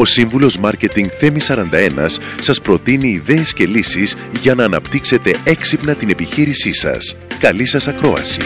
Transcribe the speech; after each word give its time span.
Ο 0.00 0.04
σύμβουλος 0.04 0.58
Μάρκετινγκ 0.58 1.08
Θέμη 1.18 1.40
41 1.48 2.20
σας 2.40 2.60
προτείνει 2.60 3.08
ιδέες 3.08 3.52
και 3.52 3.66
λύσεις 3.66 4.16
για 4.40 4.54
να 4.54 4.64
αναπτύξετε 4.64 5.36
έξυπνα 5.44 5.94
την 5.94 6.08
επιχείρησή 6.08 6.74
σας. 6.74 7.16
Καλή 7.38 7.66
σας 7.66 7.88
ακρόαση! 7.88 8.40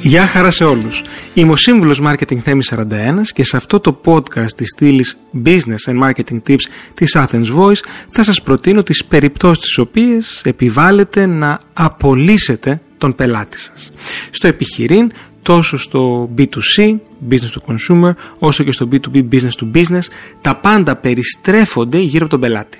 Γεια 0.00 0.26
χαρά 0.26 0.50
σε 0.50 0.64
όλους. 0.64 1.02
Είμαι 1.34 1.52
ο 1.52 1.56
σύμβουλος 1.56 2.00
Marketing 2.04 2.38
Θέμη 2.38 2.62
41 2.70 3.30
και 3.34 3.44
σε 3.44 3.56
αυτό 3.56 3.80
το 3.80 4.00
podcast 4.04 4.52
της 4.56 4.68
στήλης 4.68 5.18
Business 5.44 5.90
and 5.90 6.02
Marketing 6.02 6.40
Tips 6.48 6.64
της 6.94 7.16
Athens 7.16 7.46
Voice 7.58 7.80
θα 8.10 8.22
σας 8.22 8.42
προτείνω 8.42 8.82
τις 8.82 9.04
περιπτώσεις 9.04 9.64
τις 9.64 9.78
οποίες 9.78 10.42
επιβάλλεται 10.44 11.26
να 11.26 11.60
απολύσετε 11.72 12.80
τον 12.98 13.14
πελάτη 13.14 13.58
σας. 13.58 13.92
Στο 14.30 14.46
επιχειρήν 14.46 15.12
τόσο 15.46 15.78
στο 15.78 16.30
B2C, 16.38 16.96
business 17.30 17.52
to 17.54 17.74
consumer, 17.74 18.12
όσο 18.38 18.64
και 18.64 18.72
στο 18.72 18.88
B2B, 18.92 19.16
business 19.32 19.56
to 19.60 19.70
business, 19.74 20.06
τα 20.40 20.56
πάντα 20.56 20.96
περιστρέφονται 20.96 21.98
γύρω 21.98 22.24
από 22.24 22.30
τον 22.30 22.40
πελάτη. 22.40 22.78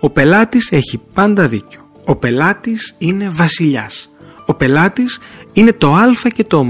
Ο 0.00 0.10
πελάτης 0.10 0.72
έχει 0.72 1.00
πάντα 1.14 1.48
δίκιο. 1.48 1.80
Ο 2.04 2.16
πελάτης 2.16 2.94
είναι 2.98 3.28
βασιλιάς. 3.28 4.10
Ο 4.46 4.54
πελάτης 4.54 5.20
είναι 5.52 5.72
το 5.72 5.94
α 5.94 6.30
και 6.34 6.44
το 6.44 6.58
ω, 6.58 6.66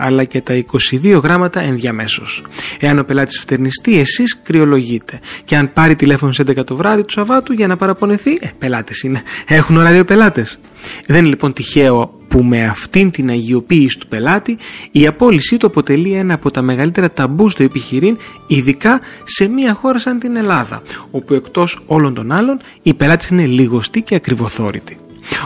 αλλά 0.00 0.24
και 0.24 0.40
τα 0.40 0.64
22 0.90 1.20
γράμματα 1.22 1.60
ενδιαμέσως. 1.60 2.42
Εάν 2.80 2.98
ο 2.98 3.04
πελάτης 3.04 3.40
φτερνιστεί, 3.40 3.98
εσείς 3.98 4.42
κρυολογείτε. 4.42 5.20
Και 5.44 5.56
αν 5.56 5.72
πάρει 5.72 5.96
τηλέφωνο 5.96 6.32
σε 6.32 6.42
11 6.42 6.64
το 6.64 6.76
βράδυ 6.76 7.04
του 7.04 7.12
Σαββάτου 7.12 7.52
για 7.52 7.66
να 7.66 7.76
παραπονεθεί, 7.76 8.38
ε, 8.40 8.48
πελάτες 8.58 9.02
είναι. 9.02 9.22
Έχουν 9.46 9.76
ωράριο 9.76 10.04
πελάτες. 10.04 10.60
Δεν 11.06 11.18
είναι 11.18 11.28
λοιπόν 11.28 11.52
τυχαίο 11.52 12.19
που 12.30 12.42
με 12.42 12.64
αυτήν 12.64 13.10
την 13.10 13.28
αγιοποίηση 13.28 13.98
του 13.98 14.06
πελάτη 14.06 14.58
η 14.90 15.06
απόλυσή 15.06 15.56
του 15.56 15.66
αποτελεί 15.66 16.12
ένα 16.12 16.34
από 16.34 16.50
τα 16.50 16.62
μεγαλύτερα 16.62 17.10
ταμπού 17.10 17.48
στο 17.48 17.62
επιχειρήν, 17.62 18.16
ειδικά 18.46 19.00
σε 19.24 19.48
μια 19.48 19.74
χώρα 19.74 19.98
σαν 19.98 20.18
την 20.18 20.36
Ελλάδα, 20.36 20.82
όπου 21.10 21.34
εκτός 21.34 21.82
όλων 21.86 22.14
των 22.14 22.32
άλλων 22.32 22.58
οι 22.82 22.94
πελάτες 22.94 23.28
είναι 23.28 23.46
λιγοστοί 23.46 24.02
και 24.02 24.14
ακριβοθόρητοι. 24.14 24.98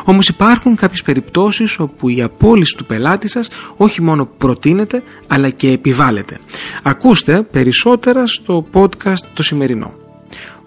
Όμως 0.04 0.28
υπάρχουν 0.28 0.76
κάποιες 0.76 1.02
περιπτώσεις 1.02 1.78
όπου 1.78 2.08
η 2.08 2.22
απόλυση 2.22 2.76
του 2.76 2.84
πελάτη 2.84 3.28
σας 3.28 3.48
όχι 3.76 4.02
μόνο 4.02 4.28
προτείνεται 4.38 5.02
αλλά 5.26 5.50
και 5.50 5.70
επιβάλλεται. 5.70 6.38
Ακούστε 6.82 7.42
περισσότερα 7.42 8.26
στο 8.26 8.66
podcast 8.72 9.24
το 9.34 9.42
σημερινό. 9.42 9.94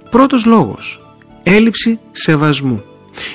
Πρώτος 0.09 0.45
λόγος. 0.45 1.01
Έλλειψη 1.43 1.99
σεβασμού. 2.11 2.83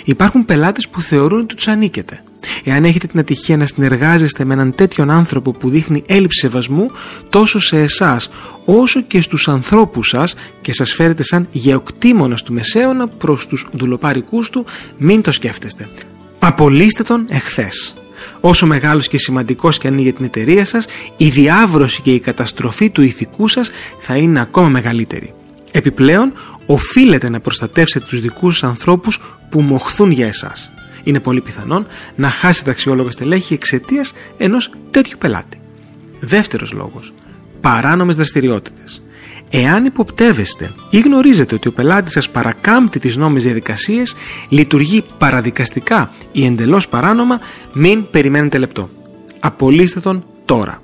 Υπάρχουν 0.04 0.44
πελάτες 0.44 0.88
που 0.88 1.00
θεωρούν 1.00 1.40
ότι 1.40 1.54
τους 1.54 1.68
ανήκετε. 1.68 2.22
Εάν 2.64 2.84
έχετε 2.84 3.06
την 3.06 3.20
ατυχία 3.20 3.56
να 3.56 3.66
συνεργάζεστε 3.66 4.44
με 4.44 4.54
έναν 4.54 4.74
τέτοιον 4.74 5.10
άνθρωπο 5.10 5.50
που 5.50 5.68
δείχνει 5.68 6.02
έλλειψη 6.06 6.38
σεβασμού 6.38 6.86
τόσο 7.28 7.58
σε 7.58 7.78
εσάς 7.78 8.30
όσο 8.64 9.02
και 9.02 9.20
στους 9.20 9.48
ανθρώπους 9.48 10.08
σας 10.08 10.34
και 10.60 10.72
σας 10.72 10.92
φέρετε 10.92 11.22
σαν 11.22 11.48
γεωκτήμονας 11.50 12.42
του 12.42 12.52
μεσαίωνα 12.52 13.08
προς 13.08 13.46
τους 13.46 13.66
δουλοπάρικούς 13.72 14.50
του, 14.50 14.64
μην 14.96 15.22
το 15.22 15.32
σκέφτεστε. 15.32 15.88
Απολύστε 16.38 17.02
τον 17.02 17.24
εχθές. 17.28 17.94
Όσο 18.40 18.66
μεγάλος 18.66 19.08
και 19.08 19.18
σημαντικός 19.18 19.78
και 19.78 19.86
αν 19.86 19.92
είναι 19.92 20.02
για 20.02 20.12
την 20.12 20.24
εταιρεία 20.24 20.64
σας, 20.64 20.86
η 21.16 21.28
διάβρωση 21.28 22.02
και 22.02 22.12
η 22.14 22.20
καταστροφή 22.20 22.90
του 22.90 23.02
ηθικού 23.02 23.48
σας 23.48 23.70
θα 24.00 24.16
είναι 24.16 24.40
ακόμα 24.40 24.68
μεγαλύτερη. 24.68 25.34
Επιπλέον, 25.72 26.32
οφείλετε 26.66 27.30
να 27.30 27.40
προστατεύσετε 27.40 28.04
τους 28.08 28.20
δικούς 28.20 28.58
σας 28.58 28.70
ανθρώπους 28.70 29.20
που 29.50 29.60
μοχθούν 29.60 30.10
για 30.10 30.26
εσάς 30.26 30.71
είναι 31.02 31.20
πολύ 31.20 31.40
πιθανόν 31.40 31.86
να 32.14 32.28
χάσει 32.28 32.62
αξιόλογα 32.66 33.10
στελέχη 33.10 33.54
εξαιτίας 33.54 34.12
ενός 34.36 34.70
τέτοιου 34.90 35.18
πελάτη. 35.18 35.60
Δεύτερος 36.20 36.72
λόγος. 36.72 37.12
Παράνομες 37.60 38.14
δραστηριότητες. 38.14 39.02
Εάν 39.50 39.84
υποπτεύεστε 39.84 40.72
ή 40.90 41.00
γνωρίζετε 41.00 41.54
ότι 41.54 41.68
ο 41.68 41.72
πελάτης 41.72 42.12
σας 42.12 42.30
παρακάμπτει 42.30 42.98
τις 42.98 43.16
νόμε 43.16 43.40
διαδικασίες, 43.40 44.14
λειτουργεί 44.48 45.04
παραδικαστικά 45.18 46.14
ή 46.32 46.44
εντελώς 46.44 46.88
παράνομα, 46.88 47.40
μην 47.72 48.10
περιμένετε 48.10 48.58
λεπτό. 48.58 48.90
Απολύστε 49.40 50.00
τον 50.00 50.24
τώρα. 50.44 50.82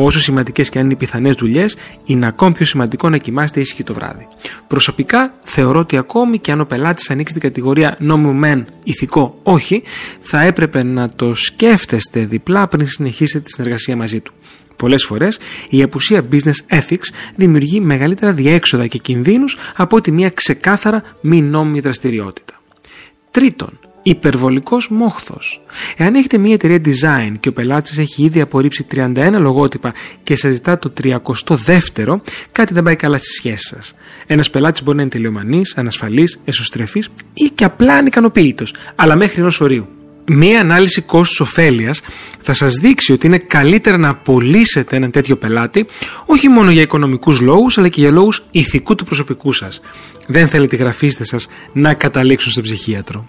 Όσο 0.00 0.20
σημαντικές 0.20 0.68
και 0.68 0.78
αν 0.78 0.84
είναι 0.84 0.92
οι 0.92 0.96
πιθανές 0.96 1.34
δουλειές, 1.34 1.76
είναι 2.04 2.26
ακόμη 2.26 2.52
πιο 2.52 2.66
σημαντικό 2.66 3.08
να 3.08 3.16
κοιμάστε 3.16 3.60
ήσυχοι 3.60 3.82
το 3.82 3.94
βράδυ. 3.94 4.26
Προσωπικά 4.66 5.32
θεωρώ 5.42 5.78
ότι 5.78 5.96
ακόμη 5.96 6.38
και 6.38 6.52
αν 6.52 6.60
ο 6.60 6.64
πελάτης 6.64 7.10
ανοίξει 7.10 7.32
την 7.32 7.42
κατηγορία 7.42 7.96
νόμιμο 7.98 8.32
μεν, 8.32 8.66
ηθικό 8.84 9.38
όχι, 9.42 9.82
θα 10.20 10.42
έπρεπε 10.42 10.82
να 10.82 11.08
το 11.08 11.34
σκέφτεστε 11.34 12.24
διπλά 12.24 12.68
πριν 12.68 12.86
συνεχίσετε 12.86 13.44
τη 13.44 13.50
συνεργασία 13.50 13.96
μαζί 13.96 14.20
του. 14.20 14.32
Πολλές 14.76 15.04
φορές 15.04 15.38
η 15.68 15.82
απουσία 15.82 16.24
business 16.32 16.78
ethics 16.78 17.08
δημιουργεί 17.36 17.80
μεγαλύτερα 17.80 18.32
διέξοδα 18.32 18.86
και 18.86 18.98
κινδύνους 18.98 19.56
από 19.76 19.96
ότι 19.96 20.10
μια 20.12 20.30
ξεκάθαρα 20.30 21.02
μη 21.20 21.42
νόμιμη 21.42 21.80
δραστηριότητα. 21.80 22.60
Τρίτον, 23.30 23.78
υπερβολικός 24.08 24.88
μόχθος. 24.88 25.60
Εάν 25.96 26.14
έχετε 26.14 26.38
μια 26.38 26.54
εταιρεία 26.54 26.80
design 26.84 27.32
και 27.40 27.48
ο 27.48 27.52
πελάτης 27.52 27.98
έχει 27.98 28.22
ήδη 28.22 28.40
απορρίψει 28.40 28.86
31 28.94 29.38
λογότυπα 29.38 29.92
και 30.22 30.36
σας 30.36 30.52
ζητά 30.52 30.78
το 30.78 30.92
32ο, 31.02 32.20
κάτι 32.52 32.74
δεν 32.74 32.82
πάει 32.82 32.96
καλά 32.96 33.16
στις 33.16 33.34
σχέσεις 33.34 33.66
σας. 33.66 33.94
Ένας 34.26 34.50
πελάτης 34.50 34.82
μπορεί 34.82 34.96
να 34.96 35.02
είναι 35.02 35.10
τελειομανής, 35.10 35.76
ανασφαλής, 35.76 36.40
εσωστρεφής 36.44 37.08
ή 37.34 37.50
και 37.54 37.64
απλά 37.64 37.94
ανικανοποιητός, 37.94 38.74
αλλά 38.94 39.16
μέχρι 39.16 39.40
ενός 39.40 39.60
ορίου. 39.60 39.88
Μία 40.30 40.60
ανάλυση 40.60 41.00
κόστους 41.00 41.40
ωφέλειας 41.40 42.00
θα 42.40 42.52
σας 42.52 42.74
δείξει 42.74 43.12
ότι 43.12 43.26
είναι 43.26 43.38
καλύτερα 43.38 43.96
να 43.96 44.08
απολύσετε 44.08 44.96
έναν 44.96 45.10
τέτοιο 45.10 45.36
πελάτη, 45.36 45.86
όχι 46.26 46.48
μόνο 46.48 46.70
για 46.70 46.82
οικονομικούς 46.82 47.40
λόγους, 47.40 47.78
αλλά 47.78 47.88
και 47.88 48.00
για 48.00 48.10
λόγους 48.10 48.44
ηθικού 48.50 48.94
του 48.94 49.04
προσωπικού 49.04 49.52
σας. 49.52 49.80
Δεν 50.26 50.48
θέλετε 50.48 50.76
οι 50.76 50.78
γραφίστες 50.78 51.28
σας 51.28 51.48
να 51.72 51.94
καταλήξουν 51.94 52.50
στον 52.50 52.62
ψυχίατρο. 52.62 53.26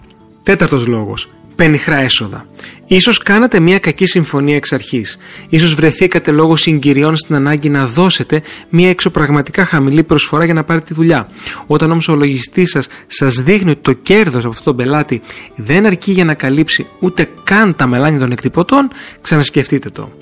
Τέταρτος 0.50 0.86
λόγος. 0.86 1.28
Πενιχρά 1.56 1.96
έσοδα. 1.96 2.46
Ίσως 2.86 3.18
κάνατε 3.18 3.60
μια 3.60 3.78
κακή 3.78 4.06
συμφωνία 4.06 4.56
εξ 4.56 4.72
αρχής. 4.72 5.18
Ίσως 5.48 5.74
βρεθήκατε 5.74 6.30
λόγω 6.30 6.56
συγκυριών 6.56 7.16
στην 7.16 7.34
ανάγκη 7.34 7.68
να 7.68 7.86
δώσετε 7.86 8.42
μια 8.68 8.88
εξωπραγματικά 8.88 9.64
χαμηλή 9.64 10.02
προσφορά 10.02 10.44
για 10.44 10.54
να 10.54 10.64
πάρετε 10.64 10.86
τη 10.86 10.94
δουλειά. 10.94 11.28
Όταν 11.66 11.90
όμως 11.90 12.08
ο 12.08 12.14
λογιστής 12.14 12.70
σας 12.70 12.88
σας 13.06 13.34
δείχνει 13.34 13.70
ότι 13.70 13.80
το 13.82 13.92
κέρδος 13.92 14.44
από 14.44 14.48
αυτόν 14.48 14.64
τον 14.64 14.76
πελάτη 14.76 15.20
δεν 15.56 15.86
αρκεί 15.86 16.12
για 16.12 16.24
να 16.24 16.34
καλύψει 16.34 16.86
ούτε 16.98 17.28
καν 17.44 17.76
τα 17.76 17.86
μελάνια 17.86 18.18
των 18.18 18.32
εκτυπωτών, 18.32 18.90
ξανασκεφτείτε 19.20 19.90
το. 19.90 20.12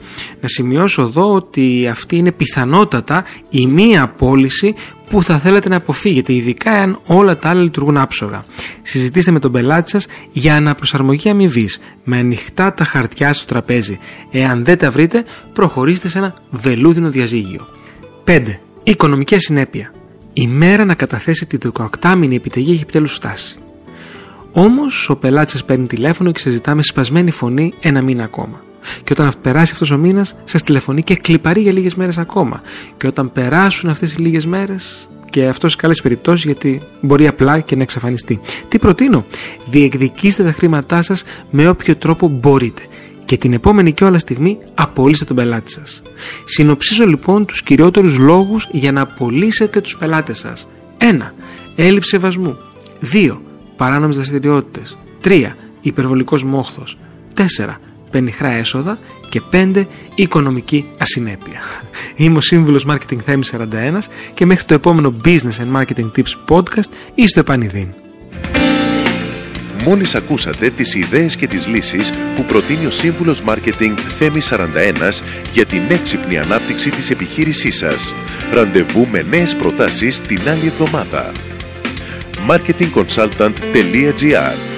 Να 0.40 0.48
σημειώσω 0.48 1.02
εδώ 1.02 1.32
ότι 1.34 1.88
αυτή 1.90 2.16
είναι 2.16 2.32
πιθανότατα 2.32 3.24
η 3.50 3.66
μία 3.66 4.08
πώληση 4.08 4.74
που 5.10 5.22
θα 5.22 5.38
θέλετε 5.38 5.68
να 5.68 5.76
αποφύγετε, 5.76 6.32
ειδικά 6.32 6.70
αν 6.70 6.98
όλα 7.06 7.38
τα 7.38 7.48
άλλα 7.48 7.62
λειτουργούν 7.62 7.96
άψογα. 7.96 8.44
Συζητήστε 8.82 9.30
με 9.30 9.38
τον 9.38 9.52
πελάτη 9.52 9.90
σας 9.90 10.06
για 10.32 10.56
αναπροσαρμογή 10.56 11.28
αμοιβής, 11.28 11.80
με 12.04 12.18
ανοιχτά 12.18 12.72
τα 12.72 12.84
χαρτιά 12.84 13.32
στο 13.32 13.46
τραπέζι. 13.46 13.98
Εάν 14.30 14.64
δεν 14.64 14.78
τα 14.78 14.90
βρείτε, 14.90 15.24
προχωρήστε 15.52 16.08
σε 16.08 16.18
ένα 16.18 16.34
βελούδινο 16.50 17.10
διαζύγιο. 17.10 17.66
5. 18.24 18.42
Οικονομική 18.82 19.38
συνέπεια. 19.38 19.92
Η 20.32 20.46
μέρα 20.46 20.84
να 20.84 20.94
καταθέσει 20.94 21.46
την 21.46 21.72
18μηνη 22.00 22.34
επιταγή 22.34 22.70
έχει 22.72 22.82
επιτέλους 22.82 23.14
φτάσει. 23.14 23.58
Όμως 24.52 25.10
ο 25.10 25.16
πελάτης 25.16 25.52
σας 25.52 25.64
παίρνει 25.64 25.86
τηλέφωνο 25.86 26.32
και 26.32 26.38
σας 26.38 26.52
ζητά 26.52 26.74
με 26.74 26.82
σπασμένη 26.82 27.30
φωνή 27.30 27.74
ένα 27.80 28.02
μήνα 28.02 28.24
ακόμα. 28.24 28.60
Και 29.04 29.12
όταν 29.12 29.32
περάσει 29.42 29.72
αυτός 29.72 29.90
ο 29.90 29.96
μήνας, 29.96 30.36
σας 30.44 30.62
τηλεφωνεί 30.62 31.02
και 31.02 31.16
κλιπαρεί 31.16 31.60
για 31.60 31.72
λίγες 31.72 31.94
μέρες 31.94 32.18
ακόμα. 32.18 32.62
Και 32.96 33.06
όταν 33.06 33.32
περάσουν 33.32 33.90
αυτές 33.90 34.14
οι 34.14 34.20
λίγες 34.20 34.46
μέρες, 34.46 35.08
και 35.30 35.46
αυτό 35.46 35.68
σε 35.68 35.76
καλές 35.76 36.02
περιπτώσεις 36.02 36.44
γιατί 36.44 36.80
μπορεί 37.00 37.26
απλά 37.26 37.60
και 37.60 37.76
να 37.76 37.82
εξαφανιστεί. 37.82 38.40
Τι 38.68 38.78
προτείνω, 38.78 39.24
διεκδικήστε 39.66 40.42
τα 40.42 40.52
χρήματά 40.52 41.02
σας 41.02 41.24
με 41.50 41.68
όποιο 41.68 41.96
τρόπο 41.96 42.28
μπορείτε. 42.28 42.82
Και 43.24 43.36
την 43.36 43.52
επόμενη 43.52 43.92
και 43.92 44.04
όλα 44.04 44.18
στιγμή 44.18 44.58
απολύστε 44.74 45.24
τον 45.24 45.36
πελάτη 45.36 45.70
σας. 45.70 46.02
Συνοψίζω 46.44 47.06
λοιπόν 47.06 47.46
τους 47.46 47.62
κυριότερους 47.62 48.18
λόγους 48.18 48.68
για 48.72 48.92
να 48.92 49.00
απολύσετε 49.00 49.80
τους 49.80 49.96
πελάτες 49.96 50.38
σας. 50.38 50.68
1. 50.98 51.34
Έλλειψη 51.76 52.08
σεβασμού. 52.10 52.56
2. 53.00 53.40
Παράνομες 53.76 54.16
δραστηριότητες. 54.16 54.98
3. 55.20 55.56
Υπερβολικός 55.80 56.44
μόχθος. 56.44 56.98
4 57.34 57.80
πενιχρά 58.10 58.50
έσοδα 58.50 58.98
και 59.28 59.40
5. 59.52 59.84
Οικονομική 60.14 60.88
ασυνέπεια. 60.98 61.60
Είμαι 62.16 62.36
ο 62.36 62.40
σύμβουλος 62.40 62.86
Marketing 62.88 63.18
Θέμη 63.24 63.44
41 63.50 63.56
και 64.34 64.46
μέχρι 64.46 64.64
το 64.64 64.74
επόμενο 64.74 65.14
Business 65.24 65.58
and 65.58 65.76
Marketing 65.76 66.10
Tips 66.16 66.34
podcast 66.48 66.88
ή 67.14 67.26
στο 67.26 67.40
επανειδήν. 67.40 67.88
Μόλις 69.84 70.14
ακούσατε 70.14 70.70
τις 70.70 70.94
ιδέες 70.94 71.36
και 71.36 71.46
τις 71.46 71.66
λύσεις 71.66 72.12
που 72.36 72.44
προτείνει 72.44 72.86
ο 72.86 72.90
σύμβουλος 72.90 73.42
Marketing 73.46 73.94
Θέμη 74.18 74.40
41 74.50 75.22
για 75.52 75.64
την 75.64 75.82
έξυπνη 75.88 76.38
ανάπτυξη 76.38 76.90
της 76.90 77.10
επιχείρησής 77.10 77.76
σας. 77.76 78.14
Ραντεβού 78.52 79.06
με 79.10 79.24
νέες 79.30 79.56
προτάσεις 79.56 80.20
την 80.20 80.40
άλλη 80.48 80.66
εβδομάδα. 80.66 81.32
marketingconsultant.gr 82.48 84.77